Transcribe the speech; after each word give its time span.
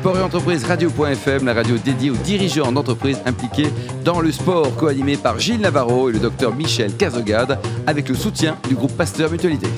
Sport 0.00 0.18
et 0.18 0.22
entreprise 0.22 0.62
radio.fm, 0.64 1.46
la 1.46 1.54
radio 1.54 1.78
dédiée 1.78 2.10
aux 2.10 2.16
dirigeants 2.16 2.70
d'entreprises 2.70 3.18
impliqués 3.24 3.70
dans 4.04 4.20
le 4.20 4.30
sport, 4.30 4.76
co-animé 4.76 5.16
par 5.16 5.38
Gilles 5.38 5.62
Navarro 5.62 6.10
et 6.10 6.12
le 6.12 6.18
docteur 6.18 6.54
Michel 6.54 6.94
Cazogade, 6.94 7.58
avec 7.86 8.10
le 8.10 8.14
soutien 8.14 8.58
du 8.68 8.74
groupe 8.74 8.92
Pasteur 8.92 9.30
Mutualité. 9.30 9.68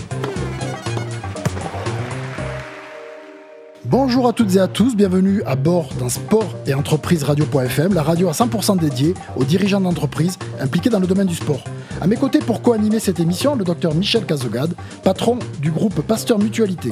Bonjour 3.84 4.26
à 4.26 4.32
toutes 4.32 4.56
et 4.56 4.58
à 4.58 4.66
tous, 4.66 4.96
bienvenue 4.96 5.40
à 5.46 5.54
bord 5.54 5.88
d'un 6.00 6.08
sport 6.08 6.52
et 6.66 6.74
entreprise 6.74 7.22
radio.fm, 7.22 7.94
la 7.94 8.02
radio 8.02 8.28
à 8.28 8.32
100% 8.32 8.76
dédiée 8.76 9.14
aux 9.36 9.44
dirigeants 9.44 9.80
d'entreprises 9.80 10.36
impliqués 10.60 10.90
dans 10.90 11.00
le 11.00 11.06
domaine 11.06 11.28
du 11.28 11.36
sport. 11.36 11.62
À 12.00 12.08
mes 12.08 12.16
côtés 12.16 12.40
pour 12.40 12.60
co-animer 12.60 12.98
cette 12.98 13.20
émission, 13.20 13.54
le 13.54 13.64
docteur 13.64 13.94
Michel 13.94 14.26
Cazogade, 14.26 14.74
patron 15.04 15.38
du 15.62 15.70
groupe 15.70 16.02
Pasteur 16.02 16.40
Mutualité. 16.40 16.90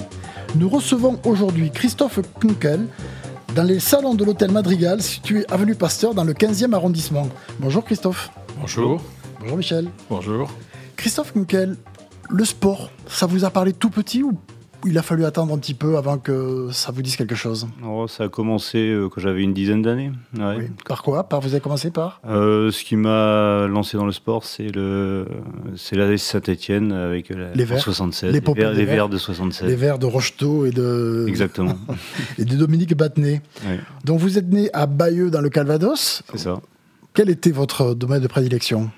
Nous 0.54 0.68
recevons 0.68 1.18
aujourd'hui 1.24 1.70
Christophe 1.70 2.20
Kunkel 2.40 2.86
dans 3.56 3.62
les 3.62 3.80
salons 3.80 4.14
de 4.14 4.22
l'hôtel 4.22 4.50
Madrigal 4.50 5.00
situé 5.00 5.46
avenue 5.48 5.74
Pasteur 5.74 6.12
dans 6.12 6.24
le 6.24 6.34
15e 6.34 6.74
arrondissement. 6.74 7.26
Bonjour 7.58 7.82
Christophe. 7.82 8.30
Bonjour. 8.60 9.02
Bonjour 9.40 9.56
Michel. 9.56 9.88
Bonjour. 10.10 10.50
Christophe 10.94 11.32
Kunkel, 11.32 11.78
le 12.28 12.44
sport, 12.44 12.90
ça 13.08 13.24
vous 13.24 13.46
a 13.46 13.50
parlé 13.50 13.72
tout 13.72 13.88
petit 13.88 14.22
ou 14.22 14.32
il 14.86 14.96
a 14.98 15.02
fallu 15.02 15.24
attendre 15.24 15.52
un 15.52 15.58
petit 15.58 15.74
peu 15.74 15.96
avant 15.96 16.18
que 16.18 16.68
ça 16.70 16.92
vous 16.92 17.02
dise 17.02 17.16
quelque 17.16 17.34
chose 17.34 17.66
oh, 17.84 18.06
Ça 18.08 18.24
a 18.24 18.28
commencé 18.28 18.78
euh, 18.78 19.08
quand 19.08 19.20
j'avais 19.20 19.42
une 19.42 19.52
dizaine 19.52 19.82
d'années. 19.82 20.12
Par 20.86 21.02
quoi? 21.02 21.24
Par, 21.24 21.40
Vous 21.40 21.48
avez 21.48 21.60
commencé 21.60 21.90
par? 21.90 22.20
Euh, 22.26 22.70
Ce 22.70 22.84
qui 22.84 22.96
m'a 22.96 23.66
lancé 23.66 23.96
dans 23.96 24.06
le 24.06 24.12
sport, 24.12 24.44
c'est 24.44 24.74
le 24.74 25.26
c'est 25.76 25.96
la 25.96 26.16
Saint-Etienne 26.16 26.92
avec 26.92 27.30
la, 27.30 27.52
les 27.52 27.64
verts, 27.64 27.80
76. 27.80 28.32
Les, 28.32 28.40
les, 28.40 28.84
verts, 28.84 29.08
de 29.08 29.18
76. 29.18 29.68
Les 29.68 29.76
verts 29.76 29.98
de 29.98 30.06
Rocheteau 30.06 30.66
et 30.66 30.70
de. 30.70 31.26
Exactement. 31.28 31.76
et 32.38 32.44
de 32.44 32.56
Dominique 32.56 32.96
Battenet. 32.96 33.42
Donc 34.04 34.20
vous 34.20 34.38
êtes 34.38 34.48
né 34.48 34.70
à 34.72 34.86
Bayeux 34.86 35.30
dans 35.30 35.40
le 35.40 35.50
Calvados. 35.50 36.22
C'est 36.30 36.38
ça. 36.38 36.60
Quel 37.12 37.30
était 37.30 37.50
votre 37.50 37.94
domaine 37.94 38.22
de 38.22 38.28
prédilection? 38.28 38.90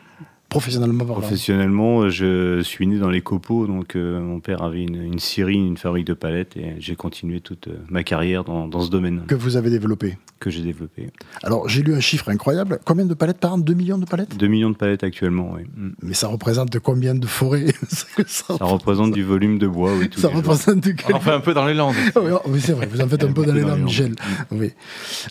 Professionnellement 0.48 1.04
Professionnellement, 1.04 2.08
je 2.08 2.62
suis 2.62 2.86
né 2.86 2.98
dans 2.98 3.10
les 3.10 3.20
copeaux, 3.20 3.66
donc 3.66 3.96
euh, 3.96 4.18
mon 4.18 4.40
père 4.40 4.62
avait 4.62 4.82
une, 4.82 4.96
une 4.96 5.18
scierie, 5.18 5.56
une 5.56 5.76
fabrique 5.76 6.06
de 6.06 6.14
palettes, 6.14 6.56
et 6.56 6.76
j'ai 6.78 6.96
continué 6.96 7.42
toute 7.42 7.68
euh, 7.68 7.76
ma 7.90 8.02
carrière 8.02 8.44
dans, 8.44 8.66
dans, 8.66 8.80
ce 8.80 8.88
domaine. 8.88 9.24
Que 9.26 9.34
vous 9.34 9.56
avez 9.56 9.68
développé 9.68 10.16
Que 10.40 10.48
j'ai 10.48 10.62
développé. 10.62 11.10
Alors, 11.42 11.68
j'ai 11.68 11.82
lu 11.82 11.94
un 11.94 12.00
chiffre 12.00 12.30
incroyable. 12.30 12.80
Combien 12.86 13.04
de 13.04 13.12
palettes 13.12 13.40
par 13.40 13.52
an? 13.52 13.58
2 13.58 13.74
millions 13.74 13.98
de 13.98 14.06
palettes? 14.06 14.38
2 14.38 14.46
millions 14.46 14.70
de 14.70 14.76
palettes 14.76 15.04
actuellement, 15.04 15.52
oui. 15.54 15.64
Mm. 15.76 15.90
Mais 16.02 16.14
ça 16.14 16.28
représente 16.28 16.78
combien 16.78 17.14
de 17.14 17.26
forêts? 17.26 17.66
Ça, 18.26 18.54
représente 18.60 19.12
du 19.12 19.24
volume 19.24 19.58
de 19.58 19.66
bois, 19.66 19.92
oui. 19.98 20.08
ça 20.16 20.28
représente 20.28 20.80
du... 20.80 20.96
On 21.10 21.16
en 21.16 21.20
fait 21.20 21.30
un 21.30 21.40
peu 21.40 21.54
dans 21.54 21.66
les 21.66 21.74
Landes. 21.74 21.94
oui, 22.46 22.60
c'est 22.60 22.72
vrai, 22.72 22.86
vous 22.86 23.00
en 23.00 23.08
faites 23.08 23.24
un 23.24 23.32
peu 23.32 23.44
dans 23.44 23.54
les 23.54 23.62
Landes, 23.62 23.80
Michel. 23.80 24.14
Oui. 24.50 24.72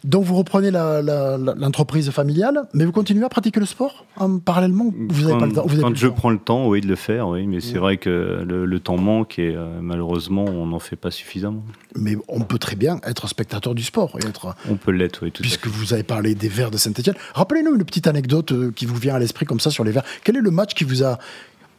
Donc, 0.03 0.25
vous 0.25 0.35
reprenez 0.35 0.69
l'entreprise 0.71 2.09
familiale, 2.11 2.67
mais 2.73 2.85
vous 2.85 2.91
continuez 2.91 3.23
à 3.23 3.29
pratiquer 3.29 3.59
le 3.59 3.65
sport 3.65 4.05
en 4.17 4.37
parallèlement? 4.39 4.91
Vous 5.09 5.27
n'avez 5.27 5.39
pas 5.39 5.45
le 5.45 5.53
temps 5.53 5.65
quand 5.81 5.95
je 5.95 6.07
prends 6.07 6.29
le 6.29 6.37
temps, 6.37 6.67
oui, 6.67 6.81
de 6.81 6.87
le 6.87 6.95
faire, 6.95 7.27
oui, 7.27 7.47
mais 7.47 7.59
c'est 7.59 7.77
vrai 7.77 7.97
que 7.97 8.43
le, 8.45 8.79
temps 8.79 8.97
manque 8.97 9.39
et 9.39 9.55
euh, 9.55 9.79
malheureusement, 9.81 10.45
on 10.45 10.67
n'en 10.67 10.79
fait 10.79 10.95
pas 10.95 11.11
suffisamment. 11.11 11.63
Mais 11.95 12.15
on 12.27 12.41
peut 12.41 12.59
très 12.59 12.75
bien 12.75 12.99
être 13.03 13.27
spectateur 13.27 13.73
du 13.73 13.83
sport 13.83 14.17
et 14.21 14.27
être. 14.27 14.55
On 14.69 14.75
peut 14.75 14.91
l'être, 14.91 15.23
oui, 15.23 15.31
tout 15.31 15.41
Puisque 15.41 15.67
vous 15.67 15.93
avez 15.93 16.03
parlé 16.03 16.35
des 16.35 16.47
Verts 16.47 16.71
de 16.71 16.77
Saint-Etienne. 16.77 17.15
Rappelez-nous 17.33 17.75
une 17.75 17.83
petite 17.83 18.07
anecdote 18.07 18.51
euh, 18.51 18.71
qui 18.71 18.85
vous 18.85 18.95
vient 18.95 19.15
à 19.15 19.19
l'esprit 19.19 19.45
comme 19.45 19.59
ça 19.59 19.71
sur 19.71 19.83
les 19.83 19.91
Verts. 19.91 20.05
Quel 20.23 20.37
est 20.37 20.41
le 20.41 20.51
match 20.51 20.73
qui 20.75 20.83
vous 20.83 21.03
a, 21.03 21.17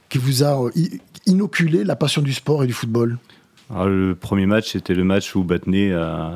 qui 0.08 0.18
vous 0.18 0.42
a 0.42 0.64
euh, 0.64 0.70
inoculé 1.26 1.84
la 1.84 1.96
passion 1.96 2.22
du 2.22 2.32
sport 2.32 2.64
et 2.64 2.66
du 2.66 2.72
football? 2.72 3.18
Le 3.70 4.14
premier 4.14 4.47
match, 4.47 4.72
c'était 4.72 4.94
le 4.94 5.05
match 5.05 5.34
où 5.34 5.44
Battenet 5.44 5.92
a, 5.92 6.33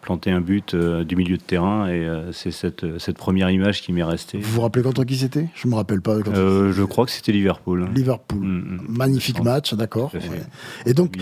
planté 0.00 0.30
un 0.30 0.40
but 0.40 0.74
euh, 0.74 1.04
du 1.04 1.16
milieu 1.16 1.36
de 1.36 1.42
terrain 1.42 1.88
et 1.88 2.04
euh, 2.04 2.32
c'est 2.32 2.50
cette, 2.50 2.98
cette, 2.98 3.16
première 3.16 3.50
image 3.50 3.82
qui 3.82 3.92
m'est 3.92 4.02
restée. 4.02 4.38
Vous 4.38 4.52
vous 4.52 4.60
rappelez 4.62 4.82
contre 4.82 5.04
qui 5.04 5.16
c'était? 5.16 5.48
Je 5.54 5.66
ne 5.66 5.72
me 5.72 5.76
rappelle 5.76 6.00
pas. 6.00 6.14
Euh, 6.14 6.72
je 6.72 6.82
crois 6.82 7.04
que 7.04 7.10
c'était 7.10 7.32
Liverpool. 7.32 7.88
Liverpool. 7.94 8.38
Mm, 8.40 8.78
mm. 8.78 8.80
Magnifique 8.88 9.42
match, 9.42 9.74
d'accord. 9.74 10.12
Et 10.86 10.94
donc, 10.94 11.16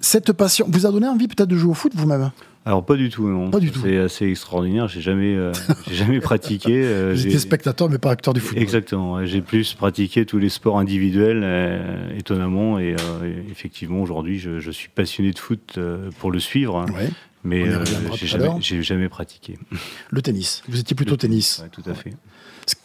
cette 0.00 0.32
passion 0.32 0.66
vous 0.68 0.86
a 0.86 0.92
donné 0.92 1.08
envie 1.08 1.28
peut-être 1.28 1.48
de 1.48 1.56
jouer 1.56 1.70
au 1.70 1.74
foot 1.74 1.92
vous-même? 1.94 2.30
Alors 2.70 2.84
pas 2.84 2.94
du 2.94 3.10
tout, 3.10 3.28
non. 3.28 3.50
Pas 3.50 3.58
du 3.58 3.72
tout. 3.72 3.80
C'est 3.82 3.98
assez 3.98 4.26
extraordinaire. 4.26 4.86
J'ai 4.86 5.00
jamais, 5.00 5.34
euh, 5.34 5.52
j'ai 5.88 5.96
jamais 5.96 6.20
pratiqué. 6.20 6.84
Euh, 6.84 7.16
J'étais 7.16 7.40
spectateur, 7.40 7.90
mais 7.90 7.98
pas 7.98 8.12
acteur 8.12 8.32
du 8.32 8.38
football. 8.38 8.62
Exactement. 8.62 9.24
J'ai 9.26 9.40
plus 9.40 9.74
pratiqué 9.74 10.24
tous 10.24 10.38
les 10.38 10.48
sports 10.48 10.78
individuels, 10.78 11.40
euh, 11.42 12.16
étonnamment, 12.16 12.78
et 12.78 12.94
effectivement 13.50 14.00
aujourd'hui, 14.00 14.38
je, 14.38 14.70
suis 14.70 14.88
passionné 14.88 15.32
de 15.32 15.38
foot 15.40 15.80
pour 16.20 16.30
le 16.30 16.38
suivre. 16.38 16.76
Hein. 16.76 16.86
Mais 17.42 17.64
j'ai 18.14 18.28
jamais, 18.28 18.60
jamais, 18.60 19.08
pratiqué. 19.08 19.58
Le 20.10 20.22
tennis. 20.22 20.62
Vous 20.68 20.78
étiez 20.78 20.94
plutôt 20.94 21.16
tennis. 21.16 21.64
tout 21.72 21.82
à 21.90 21.94
fait. 21.94 22.14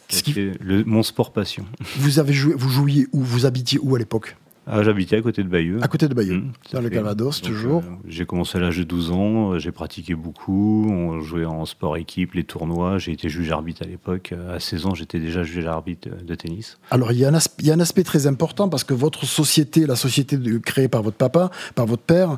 Ce 0.08 0.22
qui... 0.22 0.34
le, 0.34 0.82
mon 0.84 1.04
sport 1.04 1.32
passion. 1.32 1.64
Vous 1.96 2.18
avez 2.18 2.32
joué, 2.32 2.54
vous 2.56 2.70
jouiez 2.70 3.06
où? 3.12 3.22
Vous 3.22 3.46
habitiez 3.46 3.78
où 3.80 3.94
à 3.94 3.98
l'époque? 4.00 4.36
Ah, 4.66 4.82
J'habitais 4.82 5.16
à 5.16 5.22
côté 5.22 5.42
de 5.44 5.48
Bayeux. 5.48 5.78
À 5.82 5.88
côté 5.88 6.08
de 6.08 6.14
Bayeux, 6.14 6.38
mmh, 6.38 6.52
dans 6.72 6.80
le 6.80 6.90
Calvados, 6.90 7.40
toujours. 7.40 7.82
Euh, 7.82 8.08
j'ai 8.08 8.26
commencé 8.26 8.58
à 8.58 8.60
l'âge 8.60 8.78
de 8.78 8.82
12 8.84 9.10
ans, 9.12 9.52
euh, 9.52 9.58
j'ai 9.58 9.70
pratiqué 9.70 10.14
beaucoup, 10.14 10.88
on 10.90 11.20
jouait 11.20 11.44
en 11.44 11.64
sport 11.66 11.96
équipe, 11.96 12.34
les 12.34 12.44
tournois, 12.44 12.98
j'ai 12.98 13.12
été 13.12 13.28
juge 13.28 13.50
arbitre 13.52 13.82
à 13.82 13.86
l'époque. 13.86 14.32
Euh, 14.32 14.56
à 14.56 14.60
16 14.60 14.86
ans, 14.86 14.94
j'étais 14.94 15.20
déjà 15.20 15.44
juge 15.44 15.66
arbitre 15.66 16.08
de 16.22 16.34
tennis. 16.34 16.78
Alors, 16.90 17.12
il 17.12 17.18
y, 17.18 17.24
a 17.24 17.28
un 17.28 17.38
il 17.60 17.66
y, 17.66 17.70
a 17.70 17.74
un 17.74 17.80
aspect 17.80 18.02
très 18.02 18.26
important 18.26 18.68
parce 18.68 18.82
que 18.82 18.94
votre 18.94 19.24
société, 19.24 19.86
la 19.86 19.96
société 19.96 20.38
créée 20.60 20.88
par 20.88 21.02
votre 21.02 21.16
papa, 21.16 21.50
par 21.74 21.86
votre 21.86 22.02
père, 22.02 22.36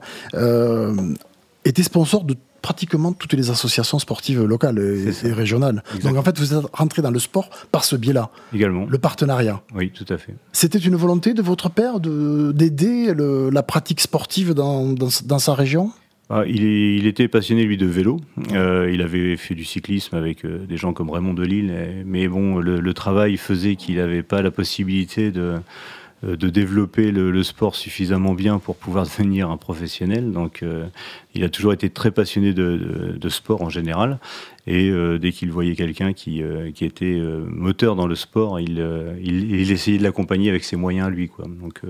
était 1.65 1.83
sponsor 1.83 2.25
de 2.25 2.35
pratiquement 2.63 3.13
toutes 3.13 3.33
les 3.35 3.51
associations 3.51 3.99
sportives 3.99 4.43
locales 4.43 4.79
et, 4.79 5.33
régionales. 5.33 5.83
Donc 6.03 6.17
en 6.17 6.23
fait, 6.23 6.39
vous 6.39 6.55
êtes 6.55 6.65
rentré 6.73 7.03
dans 7.03 7.11
le 7.11 7.19
sport 7.19 7.51
par 7.71 7.85
ce 7.85 7.97
biais-là. 7.97 8.31
Également. 8.53 8.87
Le 8.89 8.99
partenariat. 8.99 9.63
Oui, 9.75 9.91
tout 9.91 10.07
à 10.09 10.19
fait. 10.19 10.35
C'était 10.53 10.79
une 10.79 10.97
volonté 10.97 11.35
de 11.35 11.43
votre 11.43 11.71
père 11.71 12.01
d'aider 12.01 13.15
la 13.15 13.63
pratique 13.63 14.01
sportive 14.01 14.55
dans, 14.55 14.93
dans, 14.93 15.39
sa 15.39 15.55
région? 15.55 15.91
Ah, 16.31 16.43
il, 16.47 16.63
il, 16.63 17.07
était 17.07 17.29
passionné, 17.29 17.65
lui, 17.65 17.77
de 17.77 17.87
vélo. 17.87 18.21
Euh, 18.53 18.91
il 18.93 19.01
avait 19.01 19.37
fait 19.37 19.55
du 19.55 19.65
cyclisme 19.65 20.15
avec 20.15 20.45
euh, 20.45 20.67
des 20.67 20.77
gens 20.77 20.93
comme 20.93 21.09
Raymond 21.11 21.33
Delille. 21.33 21.73
Mais 22.05 22.29
bon, 22.29 22.59
le, 22.59 22.81
le 22.81 22.95
travail 22.95 23.37
faisait 23.39 23.77
qu'il 23.77 23.97
n'avait 23.97 24.23
pas 24.23 24.43
la 24.43 24.51
possibilité 24.51 25.31
de, 25.31 25.55
de 26.23 26.49
développer 26.49 27.13
le, 27.13 27.43
sport 27.43 27.77
suffisamment 27.77 28.35
bien 28.35 28.59
pour 28.59 28.77
pouvoir 28.77 29.05
devenir 29.19 29.51
un 29.51 29.57
professionnel. 29.57 30.33
Donc, 30.33 30.63
euh, 30.63 30.87
il 31.35 31.45
a 31.45 31.49
toujours 31.49 31.73
été 31.73 31.91
très 31.91 32.11
passionné 32.11 32.53
de, 32.53 33.29
sport 33.29 33.63
en 33.63 33.69
général. 33.69 34.19
Et 34.71 34.91
euh, 34.91 35.19
dès 35.19 35.33
qu'il 35.33 35.51
voyait 35.51 35.75
quelqu'un 35.75 36.13
qui, 36.13 36.43
qui 36.75 36.85
était 36.85 37.19
moteur 37.47 37.97
dans 37.97 38.07
le 38.07 38.15
sport, 38.15 38.61
il, 38.61 38.79
il, 39.23 39.73
essayait 39.73 39.97
de 39.97 40.03
l'accompagner 40.03 40.51
avec 40.51 40.63
ses 40.63 40.77
moyens 40.77 41.09
lui, 41.09 41.29
quoi. 41.29 41.47
Donc, 41.47 41.81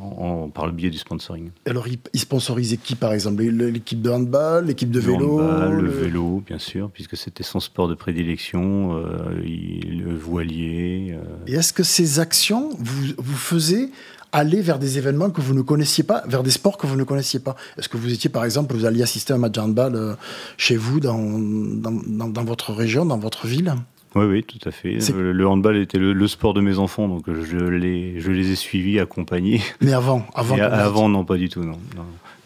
en, 0.00 0.48
par 0.48 0.66
le 0.66 0.72
biais 0.72 0.90
du 0.90 0.98
sponsoring. 0.98 1.50
Alors, 1.66 1.88
il, 1.88 2.20
sponsorisait 2.20 2.76
qui, 2.76 2.94
par 2.94 3.12
exemple? 3.12 3.42
L'équipe 3.42 4.00
de 4.00 4.10
handball, 4.10 4.66
l'équipe 4.66 4.90
de 4.90 5.00
vélo 5.00 5.40
Le 5.40 5.88
vélo, 5.88 6.42
bien 6.46 6.58
sûr, 6.58 6.90
puisque 6.90 7.16
c'était 7.16 7.42
son 7.42 7.58
sport 7.58 7.88
de 7.88 7.94
prédilection, 7.94 8.94
le 9.42 10.14
voilier. 10.14 11.16
Et 11.48 11.54
est-ce 11.54 11.72
que 11.72 11.82
ces 11.82 12.20
actions, 12.20 12.70
vous, 12.78 13.14
vous 13.18 13.36
faisiez 13.36 13.90
aller 14.32 14.60
vers 14.60 14.78
des 14.78 14.98
événements 14.98 15.30
que 15.30 15.40
vous 15.40 15.54
ne 15.54 15.62
connaissiez 15.62 16.04
pas, 16.04 16.22
vers 16.26 16.42
des 16.42 16.50
sports 16.50 16.78
que 16.78 16.86
vous 16.86 16.96
ne 16.96 17.04
connaissiez 17.04 17.40
pas 17.40 17.56
Est-ce 17.78 17.88
que 17.88 17.96
vous 17.96 18.12
étiez, 18.12 18.30
par 18.30 18.44
exemple, 18.44 18.74
vous 18.74 18.84
alliez 18.84 19.02
assister 19.02 19.32
à 19.32 19.36
un 19.36 19.38
match 19.38 19.52
de 19.52 19.60
handball 19.60 19.94
euh, 19.94 20.14
chez 20.56 20.76
vous, 20.76 21.00
dans, 21.00 21.18
dans, 21.18 22.44
votre 22.44 22.72
région, 22.72 23.04
dans 23.04 23.18
votre 23.18 23.46
ville? 23.46 23.74
Oui, 24.14 24.24
oui, 24.24 24.42
tout 24.42 24.66
à 24.68 24.72
fait. 24.72 24.98
Le, 25.12 25.46
handball 25.46 25.76
était 25.76 25.98
le, 25.98 26.26
sport 26.26 26.54
de 26.54 26.60
mes 26.60 26.78
enfants, 26.78 27.08
donc 27.08 27.24
je 27.26 27.56
les, 27.56 28.20
je 28.20 28.30
les 28.30 28.50
ai 28.50 28.54
suivis, 28.54 28.98
accompagnés. 28.98 29.60
Mais 29.80 29.92
avant 29.92 30.26
Avant, 30.34 30.56
avant 30.60 31.08
non, 31.08 31.24
pas 31.24 31.36
du 31.36 31.48
tout, 31.48 31.64
non. 31.64 31.78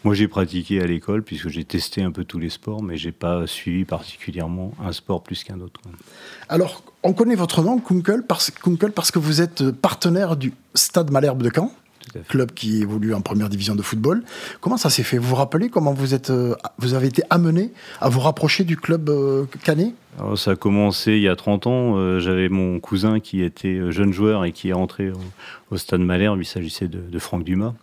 Moi, 0.03 0.15
j'ai 0.15 0.27
pratiqué 0.27 0.81
à 0.81 0.85
l'école, 0.85 1.23
puisque 1.23 1.47
j'ai 1.47 1.63
testé 1.63 2.01
un 2.01 2.11
peu 2.11 2.25
tous 2.25 2.39
les 2.39 2.49
sports, 2.49 2.83
mais 2.83 2.97
j'ai 2.97 3.13
pas 3.13 3.47
suivi 3.47 3.85
particulièrement 3.85 4.73
un 4.83 4.91
sport 4.91 5.23
plus 5.23 5.43
qu'un 5.45 5.61
autre. 5.61 5.79
Alors, 6.49 6.83
on 7.03 7.13
connaît 7.13 7.35
votre 7.35 7.61
nom, 7.61 7.79
Kunkel, 7.79 8.23
parce, 8.23 8.51
parce 8.93 9.11
que 9.11 9.19
vous 9.19 9.41
êtes 9.41 9.71
partenaire 9.71 10.35
du 10.35 10.53
Stade 10.73 11.09
Malherbe 11.09 11.41
de 11.41 11.49
Caen, 11.53 11.71
club 12.27 12.51
qui 12.51 12.81
évolue 12.81 13.13
en 13.13 13.21
première 13.21 13.49
division 13.49 13.75
de 13.75 13.81
football. 13.81 14.23
Comment 14.61 14.77
ça 14.77 14.89
s'est 14.89 15.03
fait? 15.03 15.17
Vous 15.17 15.29
vous 15.29 15.35
rappelez 15.35 15.69
comment 15.69 15.93
vous, 15.93 16.13
êtes, 16.13 16.29
euh, 16.29 16.55
vous 16.77 16.93
avez 16.93 17.07
été 17.07 17.23
amené 17.29 17.71
à 18.01 18.09
vous 18.09 18.19
rapprocher 18.19 18.63
du 18.63 18.77
club 18.77 19.09
euh, 19.09 19.45
canet? 19.63 19.93
Ça 20.35 20.51
a 20.51 20.55
commencé 20.55 21.13
il 21.13 21.23
y 21.23 21.27
a 21.27 21.35
30 21.35 21.67
ans. 21.67 21.97
Euh, 21.97 22.19
j'avais 22.19 22.47
mon 22.47 22.79
cousin 22.79 23.19
qui 23.19 23.41
était 23.41 23.91
jeune 23.91 24.13
joueur 24.13 24.45
et 24.45 24.51
qui 24.51 24.69
est 24.69 24.73
rentré 24.73 25.11
au, 25.71 25.77
Stade 25.77 26.01
Malherbe. 26.01 26.39
Il 26.39 26.45
s'agissait 26.45 26.87
de, 26.87 27.19
Franck 27.19 27.43
Dumas. 27.43 27.73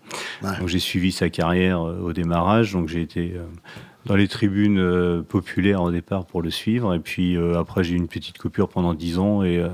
Donc 0.43 0.69
j'ai 0.69 0.79
suivi 0.79 1.11
sa 1.11 1.29
carrière 1.29 1.81
au 1.81 2.13
démarrage. 2.13 2.73
Donc 2.73 2.89
j'ai 2.89 3.03
été 3.03 3.35
dans 4.07 4.17
les 4.17 4.29
tribunes 4.29 4.79
euh, 4.79 5.23
populaires 5.23 5.83
au 5.83 5.91
départ 5.91 6.25
pour 6.25 6.43
le 6.43 6.51
suivre. 6.51 6.95
Et 6.95 7.01
puis 7.01 7.37
euh, 7.37 7.59
après, 7.59 7.85
j'ai 7.85 7.95
eu 7.95 7.99
une 7.99 8.09
petite 8.09 8.39
coupure 8.39 8.69
pendant 8.69 8.95
10 8.95 9.19
ans. 9.19 9.43
Et 9.43 9.59
euh, 9.59 9.69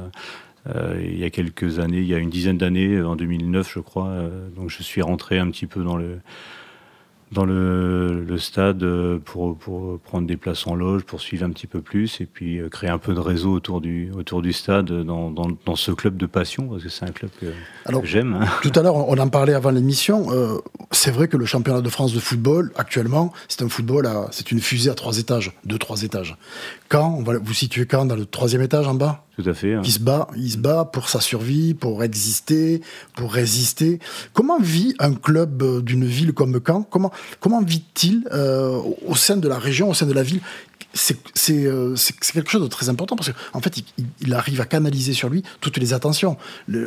il 1.00 1.18
y 1.18 1.24
a 1.24 1.30
quelques 1.30 1.78
années, 1.78 1.98
il 1.98 2.06
y 2.06 2.14
a 2.14 2.18
une 2.18 2.30
dizaine 2.30 2.58
d'années, 2.58 3.00
en 3.00 3.16
2009, 3.16 3.72
je 3.72 3.80
crois, 3.80 4.14
donc 4.56 4.70
je 4.70 4.82
suis 4.82 5.02
rentré 5.02 5.38
un 5.38 5.50
petit 5.50 5.66
peu 5.66 5.84
dans 5.84 5.96
le 5.96 6.18
dans 7.32 7.44
le, 7.44 8.36
stade 8.38 8.82
euh, 8.82 9.18
pour, 9.24 9.56
pour, 9.56 9.98
prendre 10.00 10.26
des 10.26 10.36
places 10.36 10.66
en 10.66 10.74
loge, 10.74 11.02
pour 11.04 11.20
suivre 11.20 11.44
un 11.44 11.50
petit 11.50 11.66
peu 11.66 11.80
plus 11.80 12.20
et 12.20 12.26
puis 12.26 12.58
euh, 12.58 12.68
créer 12.68 12.90
un 12.90 12.98
peu 12.98 13.14
de 13.14 13.20
réseau 13.20 13.52
autour 13.52 13.80
du, 13.80 14.12
autour 14.12 14.42
du 14.42 14.52
stade 14.52 14.92
dans, 14.92 15.30
dans, 15.30 15.76
ce 15.76 15.90
club 15.90 16.16
de 16.16 16.26
passion, 16.26 16.68
parce 16.68 16.82
que 16.82 16.88
c'est 16.88 17.04
un 17.04 17.12
club 17.12 17.30
que, 17.40 17.46
j'aime. 18.04 18.38
Hein. 18.40 18.46
Tout 18.62 18.72
à 18.74 18.82
l'heure, 18.82 18.96
on 18.96 19.18
en 19.18 19.28
parlait 19.28 19.54
avant 19.54 19.70
l'émission. 19.70 20.26
Euh, 20.30 20.58
c'est 20.92 21.10
vrai 21.10 21.28
que 21.28 21.36
le 21.36 21.46
championnat 21.46 21.80
de 21.80 21.88
France 21.88 22.12
de 22.12 22.20
football, 22.20 22.72
actuellement, 22.76 23.32
c'est 23.48 23.62
un 23.62 23.68
football, 23.68 24.08
c'est 24.30 24.52
une 24.52 24.60
fusée 24.60 24.90
à 24.90 24.94
trois 24.94 25.18
étages, 25.18 25.52
deux, 25.64 25.78
trois 25.78 26.02
étages. 26.02 26.36
Quand 26.88 27.14
on 27.18 27.22
va, 27.22 27.38
Vous 27.38 27.54
situez 27.54 27.86
quand 27.86 28.06
Dans 28.06 28.16
le 28.16 28.26
troisième 28.26 28.62
étage 28.62 28.86
en 28.86 28.94
bas? 28.94 29.25
Tout 29.36 29.48
à 29.48 29.52
fait. 29.52 29.76
Il 29.84 29.92
se 29.92 29.98
bat, 29.98 30.28
il 30.34 30.50
se 30.50 30.56
bat 30.56 30.86
pour 30.86 31.10
sa 31.10 31.20
survie, 31.20 31.74
pour 31.74 32.02
exister, 32.02 32.80
pour 33.14 33.34
résister. 33.34 34.00
Comment 34.32 34.58
vit 34.58 34.94
un 34.98 35.12
club 35.12 35.62
euh, 35.62 35.82
d'une 35.82 36.06
ville 36.06 36.32
comme 36.32 36.58
Caen? 36.66 36.82
Comment 36.82 37.12
comment 37.38 37.62
vit-il 37.62 38.26
euh, 38.32 38.80
au 39.06 39.14
sein 39.14 39.36
de 39.36 39.46
la 39.46 39.58
région, 39.58 39.90
au 39.90 39.94
sein 39.94 40.06
de 40.06 40.14
la 40.14 40.22
ville? 40.22 40.40
Euh, 41.50 41.94
c'est 41.96 42.32
quelque 42.32 42.50
chose 42.50 42.62
de 42.62 42.68
très 42.68 42.88
important 42.88 43.14
parce 43.14 43.30
qu'en 43.30 43.58
en 43.58 43.60
fait, 43.60 43.82
il, 44.22 44.32
arrive 44.32 44.62
à 44.62 44.64
canaliser 44.64 45.12
sur 45.12 45.28
lui 45.28 45.42
toutes 45.60 45.76
les 45.76 45.92
attentions. 45.92 46.38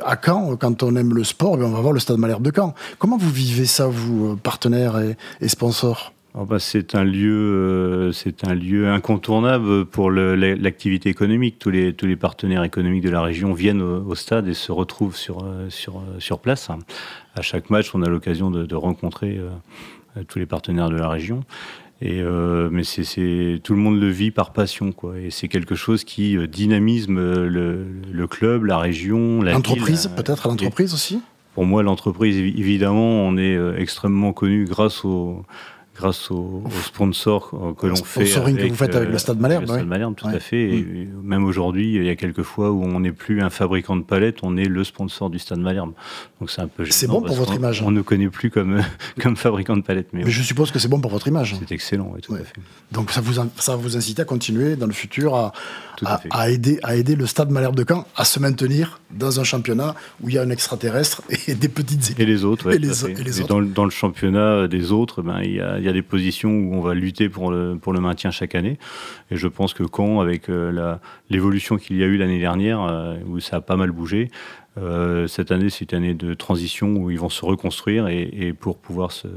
à 0.04 0.18
Caen, 0.24 0.56
quand 0.56 0.82
on 0.82 0.96
aime 0.96 1.14
le 1.14 1.24
sport, 1.24 1.56
eh 1.60 1.64
on 1.64 1.70
va 1.70 1.82
voir 1.82 1.94
le 1.94 2.00
Stade 2.00 2.18
Malherbe 2.18 2.42
de 2.42 2.52
Caen. 2.56 2.74
Comment 2.98 3.18
vous 3.18 3.30
vivez 3.30 3.66
ça, 3.66 3.86
vous, 3.86 4.36
partenaires 4.38 5.00
et 5.42 5.48
sponsors 5.48 6.14
Oh, 6.36 6.46
bah, 6.46 6.60
c'est 6.60 6.94
un 6.94 7.04
lieu, 7.04 7.34
euh, 7.34 8.12
c'est 8.12 8.46
un 8.46 8.54
lieu 8.54 8.88
incontournable 8.88 9.86
pour 9.86 10.12
l'activité 10.12 11.10
économique. 11.10 11.58
Tous 11.58 11.72
les 11.72 11.94
tous 11.94 12.06
les 12.06 12.16
partenaires 12.16 12.64
économiques 12.64 13.04
de 13.04 13.10
la 13.10 13.24
région 13.24 13.54
viennent 13.54 13.82
au, 13.82 14.14
stade 14.14 14.48
et 14.48 14.54
se 14.54 14.72
retrouvent 14.72 15.16
sur 15.16 15.44
euh, 15.44 15.70
sur 15.70 15.98
euh, 15.98 16.20
sur 16.20 16.40
place. 16.40 16.70
À 17.36 17.42
chaque 17.42 17.72
match, 17.72 17.96
on 17.96 18.04
a 18.04 18.10
l'occasion 18.10 18.52
de, 18.52 18.76
rencontrer 18.76 19.40
tous 20.28 20.40
les 20.40 20.46
partenaires 20.46 20.90
de 20.90 20.98
la 20.98 21.10
région. 21.10 21.44
Et 22.02 22.22
mais 22.22 22.84
c'est 22.84 23.60
tout 23.64 23.74
le 23.74 23.80
monde 23.80 24.00
le 24.00 24.10
vit 24.10 24.32
par 24.32 24.52
passion, 24.52 24.92
quoi. 24.92 25.18
Et 25.18 25.32
c'est 25.32 25.48
quelque 25.48 25.76
chose 25.76 26.04
qui 26.04 26.38
dynamise 26.48 27.08
le, 27.08 27.48
le, 27.50 28.28
club, 28.28 28.66
la 28.66 28.78
région, 28.78 29.42
l'entreprise, 29.42 30.10
peut-être 30.16 30.48
l'entreprise 30.48 30.94
aussi? 30.94 31.22
Pour 31.54 31.66
moi, 31.66 31.84
l'entreprise, 31.84 32.38
évidemment, 32.38 33.26
on 33.26 33.38
est 33.38 33.58
extrêmement 33.78 34.34
connu 34.34 34.66
grâce 34.66 35.06
au 35.06 35.46
grâce 36.00 36.32
aux, 36.32 36.64
sponsors 36.86 37.52
que 37.78 37.88
l'on 37.88 37.96
fait. 37.96 38.26
Sponsoring 38.26 38.58
que 38.58 38.68
vous 38.68 38.76
faites 38.76 38.96
avec 38.96 39.10
le 39.10 39.18
Stade 39.18 39.40
Malherbe. 39.40 39.64
Le 39.64 39.68
Stade 39.68 39.88
Malherbe, 39.88 40.16
tout 40.16 40.28
à 40.28 40.40
fait. 40.40 40.78
Et 40.78 41.08
même 41.22 41.44
aujourd'hui, 41.44 41.96
il 41.96 42.06
y 42.06 42.10
a 42.10 42.16
quelques 42.16 42.44
fois 42.44 42.72
où 42.72 42.84
on 42.84 43.02
n'est 43.02 43.12
plus 43.12 43.42
un 43.42 43.50
fabricant 43.50 43.98
de 43.98 44.04
palettes, 44.04 44.38
on 44.44 44.56
est 44.56 44.66
le 44.66 44.84
sponsor 44.84 45.30
du 45.30 45.40
Stade 45.40 45.60
Malherbe. 45.60 45.92
Donc 46.40 46.50
c'est 46.50 46.62
un 46.62 46.68
peu. 46.68 46.86
C'est 46.90 47.08
bon 47.08 47.22
pour 47.22 47.36
votre 47.36 47.54
image. 47.54 47.82
On 47.82 47.92
ne 47.92 48.02
connaît 48.02 48.30
plus 48.30 48.50
comme 48.50 48.82
comme 49.20 49.36
fabricant 49.36 49.76
de 49.76 49.82
palettes. 49.82 50.10
Mais, 50.14 50.24
je 50.26 50.42
suppose 50.42 50.72
que 50.72 50.80
c'est 50.80 50.88
bon 50.88 51.02
pour 51.02 51.12
votre 51.12 51.28
image. 51.28 51.58
C'est 51.60 51.74
excellent, 51.74 52.12
oui, 52.14 52.22
tout 52.22 52.34
à 52.34 52.40
fait. 52.40 52.54
Donc 52.92 53.12
ça 53.12 53.22
vous 53.22 53.34
ça 53.58 53.76
vous 53.76 53.98
incite 53.98 54.20
à 54.20 54.26
continuer 54.26 54.76
dans 54.76 54.88
le 54.88 54.94
futur 54.94 55.36
à, 55.36 55.52
à, 56.30 56.50
aider 56.50 56.80
à 56.84 56.96
aider 56.96 57.16
le 57.16 57.26
Stade 57.26 57.52
Malherbe 57.52 57.76
de 57.76 57.86
Caen 57.88 58.08
à 58.16 58.24
se 58.24 58.40
maintenir 58.40 59.02
dans 59.12 59.40
un 59.40 59.44
championnat 59.44 59.96
où 60.22 60.30
il 60.30 60.36
y 60.36 60.38
a 60.38 60.44
un 60.44 60.50
extraterrestre 60.50 61.22
et 61.48 61.56
des 61.56 61.68
petites 61.68 62.06
équipes. 62.12 62.20
Et 62.20 62.26
les 62.26 62.46
autres. 62.46 62.72
et, 62.72 62.78
les, 62.78 63.04
autres. 63.04 63.48
Dans, 63.48 63.62
dans, 63.62 63.86
le 63.86 63.92
championnat 63.92 64.68
des 64.68 64.92
autres, 64.92 65.22
ben 65.22 65.42
il 65.42 65.56
y 65.56 65.62
a 65.62 65.89
a 65.89 65.89
des 65.94 66.02
positions 66.02 66.52
où 66.52 66.74
on 66.74 66.82
va 66.82 66.94
lutter 66.94 67.30
pour 67.30 67.52
le, 67.52 68.00
maintien 68.00 68.32
chaque 68.32 68.56
année. 68.56 68.78
Et 69.32 69.36
je 69.36 69.48
pense 69.48 69.74
que 69.74 69.84
quand, 69.84 70.20
avec 70.22 70.50
euh, 70.50 70.96
l'évolution 71.30 71.78
qu'il 71.78 71.98
y 71.98 72.04
a 72.04 72.06
eu 72.06 72.18
l'année 72.18 72.40
dernière, 72.40 72.82
euh, 72.82 73.18
où 73.28 73.40
ça 73.40 73.58
a 73.58 73.62
pas 73.62 73.76
mal 73.76 73.92
bougé, 73.92 74.30
euh, 74.78 75.28
cette 75.28 75.52
année, 75.52 75.70
c'est 75.70 75.92
une 75.92 75.98
année 75.98 76.14
de 76.14 76.34
transition 76.34 76.94
où 76.94 77.12
ils 77.12 77.20
vont 77.20 77.30
se 77.30 77.44
reconstruire 77.44 78.08
et, 78.08 78.54
pour 78.54 78.78
pouvoir 78.78 79.12
se, 79.12 79.28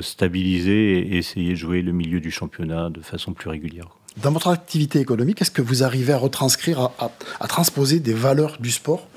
stabiliser 0.00 0.98
et 0.98 1.16
essayer 1.16 1.50
de 1.50 1.56
jouer 1.56 1.82
le 1.82 1.92
milieu 1.92 2.20
du 2.20 2.30
championnat 2.30 2.90
de 2.90 3.00
façon 3.00 3.32
plus 3.32 3.50
régulière. 3.50 3.88
Dans 4.22 4.30
votre 4.30 4.48
activité 4.48 5.00
économique, 5.00 5.42
est-ce 5.42 5.50
que 5.50 5.62
vous 5.62 5.82
arrivez 5.82 6.12
à 6.12 6.18
retranscrire, 6.18 6.90
à 7.40 7.48
transposer 7.48 7.98
des 7.98 8.12
valeurs 8.12 8.58
du 8.60 8.70
sport 8.70 9.08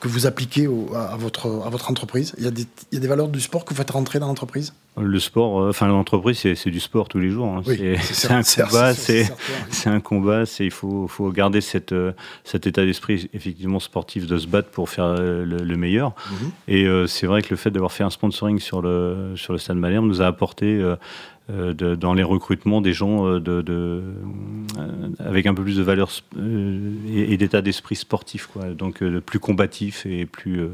que 0.00 0.08
vous 0.08 0.26
appliquez 0.26 0.66
à, 0.94 1.16
votre, 1.16 1.90
entreprise? 1.90 2.34
Il 2.38 2.44
y, 2.44 2.48
a 2.48 2.50
il 2.50 2.66
y, 2.92 2.96
a 2.96 3.00
des, 3.00 3.06
valeurs 3.06 3.28
du 3.28 3.40
sport 3.40 3.64
que 3.64 3.70
vous 3.70 3.76
faites 3.76 3.90
rentrer 3.90 4.18
dans 4.18 4.26
l'entreprise? 4.26 4.72
Le 4.96 5.18
sport, 5.20 5.60
euh, 5.60 5.70
enfin 5.70 5.86
l'entreprise, 5.86 6.38
c'est 6.38 6.70
du 6.70 6.80
sport 6.80 7.08
tous 7.08 7.20
les 7.20 7.30
jours. 7.30 7.46
Hein. 7.46 7.62
c'est 7.64 8.30
un, 8.30 8.42
combat, 8.42 8.92
c'est 8.94 9.88
un 9.88 10.00
combat, 10.00 10.42
il 10.58 10.70
faut, 10.72 11.06
faut 11.06 11.30
garder 11.30 11.60
cette, 11.60 11.92
euh, 11.92 12.12
cet 12.42 12.66
état 12.66 12.84
d'esprit 12.84 13.30
effectivement 13.32 13.78
sportif 13.78 14.26
de 14.26 14.36
se 14.36 14.48
battre 14.48 14.68
pour 14.70 14.88
faire 14.88 15.04
euh, 15.04 15.44
le, 15.44 15.76
meilleur. 15.76 16.12
Mhm. 16.30 16.50
Et 16.66 17.06
c'est 17.06 17.26
vrai 17.26 17.42
que 17.42 17.50
le 17.50 17.56
fait 17.56 17.70
d'avoir 17.70 17.92
fait 17.92 18.02
un 18.02 18.10
sponsoring 18.10 18.58
sur 18.58 18.82
le, 18.82 19.32
sur 19.36 19.52
le 19.52 19.58
Stade 19.58 19.76
Malherbe 19.76 20.04
nous 20.04 20.22
a 20.22 20.26
apporté 20.26 20.82
euh, 21.50 21.72
dans 21.72 22.12
les 22.12 22.24
recrutements 22.24 22.80
des 22.80 22.92
gens 22.92 23.38
de, 23.38 24.02
avec 25.20 25.46
un 25.46 25.54
peu 25.54 25.62
plus 25.62 25.76
de 25.76 25.82
valeur 25.82 26.10
et, 27.08 27.36
d'état 27.36 27.62
d'esprit 27.62 27.96
sportif, 27.96 28.46
quoi. 28.46 28.66
donc 28.70 29.04
plus 29.20 29.38
combatif 29.38 30.04
et 30.04 30.26
plus, 30.26 30.68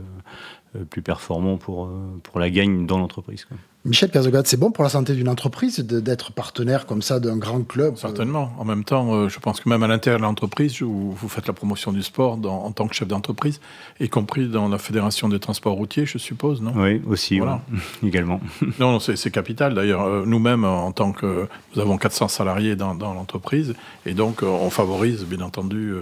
plus 0.90 1.02
performant 1.02 1.58
pour, 1.58 1.90
pour 2.22 2.40
la 2.40 2.50
gagne 2.50 2.86
dans 2.86 2.98
l'entreprise. 2.98 3.46
Michel 3.86 4.10
Cazogade, 4.10 4.48
c'est 4.48 4.56
bon 4.56 4.72
pour 4.72 4.82
la 4.82 4.90
santé 4.90 5.14
d'une 5.14 5.28
entreprise 5.28 5.78
d'être 5.78 6.32
partenaire 6.32 6.86
comme 6.86 7.02
ça 7.02 7.20
d'un 7.20 7.36
grand 7.36 7.62
club? 7.62 7.94
Euh 7.94 7.96
Certainement. 7.96 8.52
En 8.58 8.64
même 8.64 8.82
temps, 8.82 9.14
euh, 9.14 9.28
je 9.28 9.38
pense 9.38 9.60
que 9.60 9.68
même 9.68 9.84
à 9.84 9.86
l'intérieur 9.86 10.18
de 10.18 10.24
l'entreprise, 10.24 10.82
vous, 10.82 11.12
vous 11.12 11.28
faites 11.28 11.46
la 11.46 11.52
promotion 11.52 11.92
du 11.92 12.02
sport 12.02 12.36
en 12.44 12.72
tant 12.72 12.88
que 12.88 12.96
chef 12.96 13.06
d'entreprise, 13.06 13.60
y 14.00 14.08
compris 14.08 14.48
dans 14.48 14.68
la 14.68 14.78
Fédération 14.78 15.28
des 15.28 15.38
transports 15.38 15.74
routiers, 15.74 16.04
je 16.04 16.18
suppose, 16.18 16.60
non? 16.62 16.72
Oui, 16.74 17.00
aussi, 17.06 17.38
voilà. 17.38 17.62
également. 18.02 18.40
Non, 18.80 18.98
c'est 18.98 19.30
capital. 19.30 19.74
D'ailleurs, 19.74 20.02
euh, 20.02 20.24
nous-mêmes, 20.26 20.64
en 20.64 20.90
tant 20.90 21.12
que... 21.12 21.46
Nous 21.74 21.80
avons 21.80 21.96
400 21.96 22.26
salariés 22.26 22.74
dans, 22.74 22.96
dans 22.96 23.14
l'entreprise, 23.14 23.74
et 24.04 24.14
donc 24.14 24.42
on 24.42 24.68
favorise, 24.70 25.24
bien 25.24 25.42
entendu, 25.42 25.94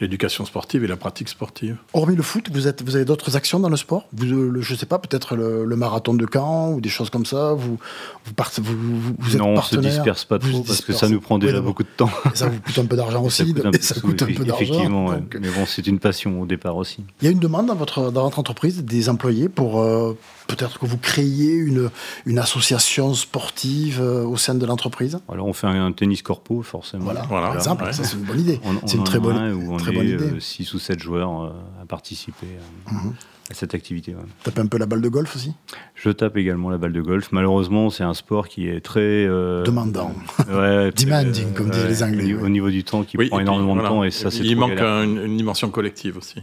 l'éducation 0.00 0.44
sportive 0.44 0.84
et 0.84 0.86
la 0.86 0.96
pratique 0.96 1.28
sportive. 1.28 1.76
Hormis 1.92 2.16
le 2.16 2.22
foot, 2.22 2.48
vous, 2.52 2.68
êtes, 2.68 2.82
vous 2.82 2.96
avez 2.96 3.04
d'autres 3.04 3.36
actions 3.36 3.58
dans 3.60 3.68
le 3.68 3.76
sport? 3.76 4.06
Vous, 4.12 4.26
Je 4.26 4.72
ne 4.72 4.78
sais 4.78 4.86
pas, 4.86 4.98
peut-être 4.98 5.36
le, 5.36 5.76
marathon 5.76 6.14
de 6.14 6.26
Caen 6.32 6.72
ou 6.72 6.80
des 6.80 6.88
choses 6.88 7.10
comme 7.10 7.26
ça 7.26 7.27
Vous, 7.32 7.78
vous, 8.24 8.32
partez, 8.34 8.62
vous, 8.62 8.76
vous 9.18 9.34
êtes 9.34 9.40
Non, 9.40 9.48
on 9.48 9.56
ne 9.56 9.62
se 9.62 9.76
disperse 9.76 10.24
pas 10.24 10.38
trop 10.38 10.62
parce 10.62 10.80
que 10.80 10.92
ça 10.92 11.08
nous 11.08 11.20
prend 11.20 11.38
déjà 11.38 11.60
beaucoup 11.60 11.82
de 11.82 11.88
temps. 11.88 12.10
ça 12.34 12.48
vous 12.48 12.60
coûte 12.60 12.78
un 12.78 12.86
peu 12.86 12.96
d'argent 12.96 13.22
aussi. 13.24 13.54
Ça 13.80 14.00
coûte 14.00 14.22
un 14.22 14.26
peu, 14.26 14.44
d'argent. 14.44 14.62
Effectivement, 14.62 15.10
mais 15.40 15.50
bon, 15.50 15.66
c'est 15.66 15.86
une 15.86 15.98
passion 15.98 16.40
au 16.40 16.46
départ 16.46 16.76
aussi. 16.76 17.04
Il 17.20 17.24
y 17.24 17.28
a 17.28 17.30
une 17.30 17.38
demande 17.38 17.66
dans 17.66 17.74
votre, 17.74 18.10
dans 18.10 18.24
votre 18.24 18.38
entreprise 18.38 18.84
des 18.84 19.08
employés 19.08 19.48
pour... 19.48 19.80
Euh, 19.80 20.16
peut-être 20.48 20.78
que 20.78 20.86
vous 20.86 20.96
créiez 20.96 21.52
une, 21.52 21.90
une 22.26 22.38
association 22.38 23.14
sportive 23.14 24.00
euh, 24.00 24.24
au 24.24 24.36
sein 24.36 24.54
de 24.54 24.66
l'entreprise? 24.66 25.20
Alors 25.28 25.46
on 25.46 25.52
fait 25.52 25.68
un, 25.68 25.92
tennis 25.92 26.22
corpo 26.22 26.62
forcément. 26.62 27.04
Voilà, 27.04 27.22
voilà. 27.28 27.48
par 27.48 27.56
exemple, 27.56 27.92
ça 27.92 28.02
c'est 28.02 28.16
une 28.16 28.24
bonne 28.24 28.40
idée. 28.40 28.60
C'est 28.86 28.96
une 28.96 29.04
très 29.04 29.20
bonne, 29.20 29.78
très 29.78 29.92
bonne 29.92 30.08
idée. 30.08 30.40
6 30.40 30.74
ou 30.74 30.78
7 30.78 30.98
joueurs 30.98 31.44
euh, 31.44 31.82
à 31.82 31.86
participer. 31.86 32.46
Mhm. 32.90 33.14
à 33.50 33.54
cette 33.54 33.74
activité. 33.74 34.14
Ouais. 34.14 34.22
Tape 34.42 34.58
un 34.58 34.66
peu 34.66 34.78
la 34.78 34.86
balle 34.86 35.02
de 35.02 35.08
golf 35.08 35.36
aussi? 35.36 35.52
Je 35.94 36.10
tape 36.10 36.36
également 36.36 36.70
la 36.70 36.78
balle 36.78 36.92
de 36.92 37.02
golf. 37.02 37.17
Malheureusement, 37.32 37.90
c'est 37.90 38.04
un 38.04 38.14
sport 38.14 38.48
qui 38.48 38.68
est 38.68 38.80
très... 38.80 39.00
Euh, 39.00 39.62
Demandant. 39.64 40.12
Ouais, 40.48 40.90
Demanding, 40.92 41.52
comme 41.52 41.70
disent 41.70 41.86
les 41.86 42.02
Anglais. 42.02 42.34
Au 42.34 42.48
niveau 42.48 42.70
du 42.70 42.84
temps, 42.84 43.02
qui 43.02 43.16
prend 43.16 43.38
énormément 43.38 43.76
de 43.76 43.82
temps. 43.82 44.04
Et 44.04 44.10
ça, 44.10 44.28
Il 44.42 44.56
manque 44.56 44.80
une, 44.80 45.36
dimension 45.36 45.70
collective 45.70 46.16
aussi. 46.16 46.42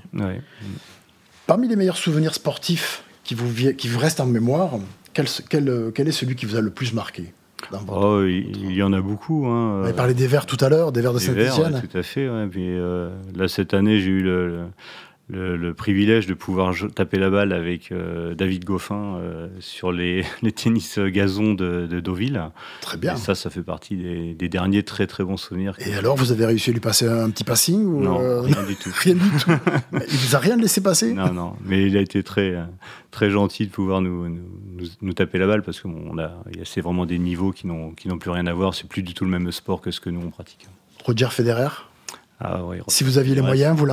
Parmi 1.47 1.67
les 1.67 1.75
meilleurs 1.75 1.97
souvenirs 1.97 2.33
sportifs 2.33 3.03
qui 3.23 3.35
vous, 3.35 3.73
qui 3.73 3.87
vous 3.87 3.99
reste 3.99 4.19
en 4.19 4.25
mémoire, 4.25 4.71
quel, 5.13 5.27
quel, 5.49 5.91
quel 5.93 6.07
est 6.07 6.11
celui 6.11 6.35
qui 6.35 6.45
vous 6.45 6.55
a 6.55 6.61
le 6.61 6.71
plus 6.71 6.93
marqué 6.93 7.33
Oh, 7.87 8.23
il, 8.25 8.73
y 8.73 8.83
en 8.83 8.93
a 8.93 9.01
beaucoup. 9.01 9.45
Hein. 9.47 9.79
Vous 9.79 9.85
avez 9.85 9.93
parlé 9.93 10.13
des 10.13 10.27
Verts 10.27 10.45
tout 10.45 10.57
à 10.59 10.69
l'heure, 10.69 10.91
des 10.91 11.01
Verts 11.01 11.13
de 11.13 11.19
Saint-Etienne. 11.19 11.81
tout 11.81 11.97
à 11.97 12.03
fait. 12.03 12.29
Ouais. 12.29 12.47
Puis, 12.47 12.67
euh, 12.67 13.09
là, 13.35 13.47
cette 13.47 13.73
année, 13.73 13.99
j'ai 13.99 14.11
eu 14.11 14.21
le, 14.21 14.47
le, 14.47 14.65
privilège 15.75 16.27
de 16.27 16.33
pouvoir 16.33 16.75
taper 16.93 17.17
la 17.17 17.29
balle 17.29 17.51
avec 17.51 17.91
euh, 17.91 18.35
David 18.35 18.63
Goffin 18.63 19.17
euh, 19.17 19.47
sur 19.59 19.91
les, 19.91 20.23
les, 20.43 20.51
tennis 20.51 20.99
gazon 20.99 21.53
de, 21.53 21.87
de, 21.87 21.99
Deauville. 21.99 22.51
Très 22.81 22.97
bien. 22.97 23.15
Et 23.15 23.17
ça, 23.17 23.33
ça 23.33 23.49
fait 23.49 23.63
partie 23.63 23.95
des, 23.95 24.49
derniers 24.49 24.83
très 24.83 25.07
très 25.07 25.23
bons 25.23 25.37
souvenirs. 25.37 25.75
Et 25.79 25.95
alors, 25.95 26.15
vous 26.15 26.31
avez 26.31 26.45
réussi 26.45 26.69
à 26.69 26.73
lui 26.73 26.79
passer 26.79 27.07
un 27.07 27.29
petit 27.31 27.43
passing 27.43 27.83
ou 27.83 28.01
Non, 28.01 28.21
euh, 28.21 28.41
rien 28.41 28.63
du 28.63 28.75
tout. 28.75 28.91
rien 28.95 29.15
du 29.15 29.29
tout. 29.39 29.51
il 29.93 30.17
vous 30.17 30.35
a 30.35 30.39
rien 30.39 30.57
laissé 30.57 30.81
passer 30.81 31.13
Non, 31.13 31.33
non. 31.33 31.53
Mais 31.65 31.87
il 31.87 31.97
a 31.97 32.01
été 32.01 32.21
très 32.21 32.55
très 33.09 33.31
gentil 33.31 33.65
de 33.65 33.71
pouvoir 33.71 34.01
nous, 34.01 34.27
nous, 34.29 34.85
nous, 35.01 35.13
taper 35.13 35.39
la 35.39 35.47
balle 35.47 35.63
parce 35.63 35.79
que 35.79 35.87
bon, 35.87 36.15
c'est 36.63 36.81
vraiment 36.81 37.05
des 37.05 37.17
niveaux 37.17 37.51
qui 37.51 37.65
n'ont 37.65 37.91
qui 37.91 38.07
n'ont 38.07 38.19
plus 38.19 38.29
rien 38.29 38.45
à 38.45 38.53
voir. 38.53 38.75
C'est 38.75 38.87
plus 38.87 39.01
du 39.01 39.13
tout 39.13 39.25
le 39.25 39.31
même 39.31 39.51
sport 39.51 39.81
que 39.81 39.89
ce 39.89 39.99
que 39.99 40.09
nous 40.09 40.21
on 40.21 40.29
pratique. 40.29 40.67
Roger 41.03 41.29
Federer? 41.31 41.69
Ah 42.41 42.61
si 42.87 43.03
vous 43.05 43.17
aviez 43.17 43.33
les 43.33 43.41
moyens, 43.41 43.77
vous 43.77 43.85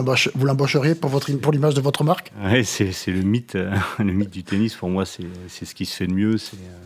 l'embaucheriez 0.47 0.95
pour, 0.95 1.11
votre, 1.11 1.33
pour 1.33 1.53
l'image 1.53 1.75
de 1.75 1.81
votre 1.81 2.03
marque? 2.03 2.33
C'est, 2.65 2.91
le, 3.07 3.23
mythe, 3.23 3.55
euh, 3.55 3.75
le 3.99 4.13
mythe 4.13 4.31
du 4.31 4.43
tennis. 4.43 4.75
Pour 4.75 4.91
moi, 4.91 5.05
c'est, 5.07 5.25
ce 5.49 5.75
qui 5.75 5.87
se 5.87 5.97
fait 5.97 6.07
de 6.07 6.13
mieux. 6.13 6.39
C'est, 6.39 6.57
euh, 6.57 6.79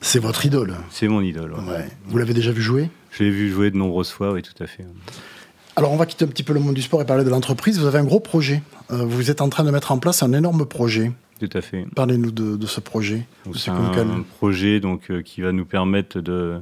c'est 0.00 0.18
votre 0.18 0.44
idole 0.46 0.74
C'est 0.90 1.06
mon 1.06 1.20
idole. 1.20 1.54
Vous 2.06 2.18
l'avez 2.18 2.34
déjà 2.34 2.50
vu 2.50 2.62
jouer? 2.62 2.90
Je 3.12 3.22
l'ai 3.22 3.30
vu 3.30 3.50
jouer 3.50 3.70
de 3.70 3.76
nombreuses 3.76 4.10
fois, 4.10 4.32
oui, 4.32 4.42
tout 4.42 4.60
à 4.62 4.66
fait. 4.66 4.84
Alors, 5.76 5.92
on 5.92 5.96
va 5.96 6.06
quitter 6.06 6.24
un 6.24 6.28
petit 6.28 6.42
peu 6.42 6.52
le 6.52 6.60
monde 6.60 6.74
du 6.74 6.82
sport 6.82 7.00
et 7.00 7.06
parler 7.06 7.24
de 7.24 7.30
l'entreprise. 7.30 7.78
Vous 7.78 7.86
avez 7.86 7.98
un 7.98 8.04
gros 8.04 8.20
projet. 8.20 8.62
Euh, 8.90 9.04
vous 9.04 9.30
êtes 9.30 9.40
en 9.40 9.48
train 9.48 9.62
de 9.62 9.70
mettre 9.70 9.92
en 9.92 9.98
place 9.98 10.22
un 10.24 10.32
énorme 10.32 10.66
projet. 10.66 11.12
Tout 11.38 11.48
à 11.54 11.60
fait. 11.60 11.86
Parlez-nous 11.94 12.32
de, 12.32 12.66
ce 12.66 12.80
projet. 12.80 13.22
C'est 13.54 13.70
un, 13.70 14.24
projet 14.38 14.80
donc, 14.80 15.10
qui 15.22 15.40
va 15.40 15.52
nous 15.52 15.64
permettre 15.64 16.20
de, 16.20 16.60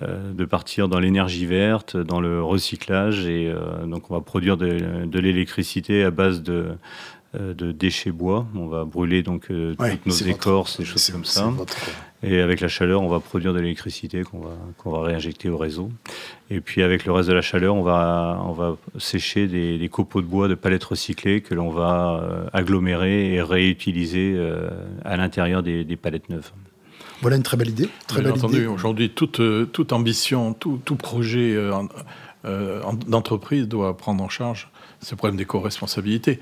de 0.00 0.44
partir 0.44 0.88
dans 0.88 0.98
l'énergie 0.98 1.46
verte, 1.46 1.96
dans 1.96 2.20
le 2.20 2.42
recyclage. 2.42 3.26
Et 3.26 3.50
donc, 3.86 4.10
on 4.10 4.14
va 4.14 4.20
produire 4.20 4.56
de, 4.56 5.06
de 5.06 5.18
l'électricité 5.18 6.04
à 6.04 6.10
base 6.10 6.42
de, 6.42 6.76
euh, 7.40 7.54
de 7.54 7.72
déchets 7.72 8.12
bois. 8.12 8.46
On 8.54 8.66
va 8.66 8.84
brûler 8.84 9.22
donc 9.22 9.50
euh, 9.50 9.74
toutes 9.74 10.06
nos 10.06 10.14
écorces, 10.14 10.80
et 10.80 10.84
choses 10.84 11.10
comme 11.10 11.24
ça. 11.24 11.52
Et 12.22 12.40
avec 12.40 12.60
la 12.60 12.68
chaleur, 12.68 13.02
on 13.02 13.08
va 13.08 13.20
produire 13.20 13.52
de 13.52 13.60
l'électricité 13.60 14.22
qu'on 14.22 14.38
va, 14.38 14.56
qu'on 14.78 14.90
va 14.90 15.02
réinjecter 15.02 15.48
au 15.48 15.58
réseau. 15.58 15.90
Et 16.50 16.60
puis 16.60 16.82
avec 16.82 17.04
le 17.04 17.12
reste 17.12 17.28
de 17.28 17.34
la 17.34 17.42
chaleur, 17.42 17.74
on 17.74 17.82
va, 17.82 18.40
on 18.46 18.52
va 18.52 18.76
sécher 18.98 19.48
des, 19.48 19.88
copeaux 19.90 20.22
de 20.22 20.26
bois 20.26 20.48
de 20.48 20.54
palettes 20.54 20.84
recyclées 20.84 21.40
que 21.40 21.54
l'on 21.54 21.70
va 21.70 22.20
euh, 22.22 22.46
agglomérer 22.52 23.34
et 23.34 23.42
réutiliser 23.42 24.38
à 25.04 25.16
l'intérieur 25.16 25.62
des, 25.62 25.96
palettes 25.96 26.30
neuves. 26.30 26.52
Voilà 27.22 27.36
une 27.36 27.42
très 27.42 27.56
belle 27.56 27.70
idée. 27.70 27.88
Très 28.06 28.22
belle 28.22 28.32
entendu, 28.32 28.66
aujourd'hui, 28.66 29.10
toute, 29.10 29.40
toute 29.72 29.92
ambition, 29.92 30.52
tout, 30.54 30.80
tout 30.84 30.96
projet 30.96 31.56
d'entreprise 33.06 33.68
doit 33.68 33.96
prendre 33.96 34.22
en 34.22 34.28
charge 34.28 34.68
le 35.10 35.16
problème 35.16 35.36
d'éco-responsabilité. 35.36 36.40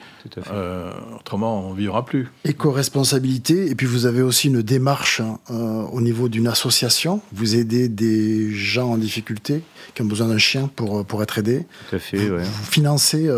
Euh, 0.51 0.93
autrement, 1.19 1.69
on 1.69 1.73
ne 1.73 1.79
vivra 1.79 2.05
plus. 2.05 2.31
Éco-responsabilité, 2.45 3.69
et 3.69 3.75
puis 3.75 3.87
vous 3.87 4.07
avez 4.07 4.23
aussi 4.23 4.49
une 4.49 4.63
démarche 4.63 5.21
hein, 5.21 5.39
euh, 5.51 5.83
au 5.93 6.01
niveau 6.01 6.29
d'une 6.29 6.47
association. 6.47 7.21
Vous 7.33 7.57
aidez 7.57 7.89
des 7.89 8.51
gens 8.53 8.93
en 8.93 8.99
difficulté 8.99 9.63
qui 9.95 10.03
ont 10.03 10.07
besoin 10.07 10.29
d'un 10.29 10.39
chien 10.39 10.71
pour, 10.75 11.01
euh, 11.01 11.05
pour 11.05 11.23
être 11.23 11.39
aidés. 11.39 11.67
Tout 11.91 11.97
à 11.97 11.99
fait, 11.99 12.29
vous, 12.29 12.39
vous 12.39 12.65
financez 12.65 13.29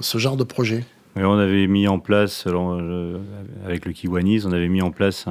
ce 0.00 0.18
genre 0.18 0.36
de 0.36 0.44
projet 0.44 0.84
on 1.16 1.38
avait 1.38 1.66
mis 1.66 1.88
en 1.88 1.98
place, 1.98 2.46
avec 3.64 3.84
le 3.84 3.92
Kiwanis, 3.92 4.42
on 4.46 4.52
avait 4.52 4.68
mis 4.68 4.82
en 4.82 4.90
place 4.90 5.26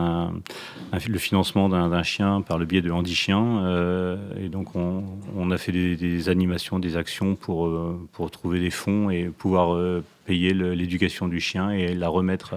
le 1.07 1.17
financement 1.19 1.69
d'un 1.69 2.03
chien 2.03 2.41
par 2.41 2.57
le 2.57 2.65
biais 2.65 2.81
de 2.81 2.91
Handy 2.91 3.15
Chien. 3.15 3.63
Euh, 3.63 4.17
et 4.39 4.49
donc, 4.49 4.75
on, 4.75 5.51
a 5.51 5.57
fait 5.57 5.71
des, 5.71 6.29
animations, 6.29 6.79
des 6.79 6.97
actions 6.97 7.35
pour, 7.35 7.67
euh, 7.67 7.99
pour 8.13 8.31
trouver 8.31 8.59
des 8.59 8.69
fonds 8.69 9.09
et 9.09 9.25
pouvoir 9.25 9.73
euh, 9.73 10.03
payer 10.25 10.53
l'éducation 10.53 11.27
du 11.27 11.39
chien 11.39 11.71
et 11.71 11.93
la 11.93 12.09
remettre 12.09 12.55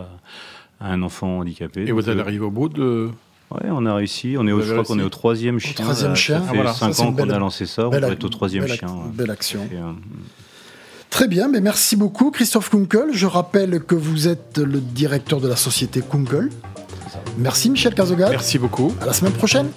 à, 0.80 0.88
un 0.88 1.02
enfant 1.02 1.38
handicapé. 1.38 1.84
Et 1.86 1.92
vous 1.92 2.08
allez 2.08 2.20
arriver 2.20 2.44
au 2.44 2.50
bout 2.50 2.68
de. 2.68 3.10
Oui, 3.50 3.68
on 3.70 3.84
a 3.84 3.94
réussi. 3.94 4.36
On 4.38 4.46
est 4.48 4.52
au, 4.52 4.62
je 4.62 4.72
crois 4.72 4.84
qu'on 4.84 4.98
est 4.98 5.04
au 5.04 5.10
troisième 5.10 5.58
chien. 5.58 5.74
troisième 5.74 6.16
chien. 6.16 6.42
Ça 6.42 6.52
fait 6.52 6.58
ah, 6.64 6.72
cinq 6.72 6.98
ans 7.00 7.12
qu'on 7.12 7.30
a 7.30 7.38
lancé 7.38 7.66
ça. 7.66 7.86
On 7.86 7.90
va 7.90 8.08
être 8.08 8.24
au 8.24 8.28
troisième 8.28 8.66
chien. 8.66 8.88
Belle 9.14 9.30
action. 9.30 9.60
Très 11.12 11.28
bien, 11.28 11.46
mais 11.46 11.60
merci 11.60 11.94
beaucoup 11.94 12.30
Christophe 12.30 12.70
Kunkel. 12.70 13.10
Je 13.12 13.26
rappelle 13.26 13.80
que 13.80 13.94
vous 13.94 14.28
êtes 14.28 14.56
le 14.56 14.80
directeur 14.80 15.42
de 15.42 15.46
la 15.46 15.56
société 15.56 16.00
Kunkel. 16.00 16.48
Merci 17.36 17.68
Michel 17.68 17.94
Cazogad. 17.94 18.30
Merci 18.30 18.58
beaucoup. 18.58 18.94
À 19.02 19.04
la 19.04 19.12
semaine 19.12 19.34
prochaine. 19.34 19.68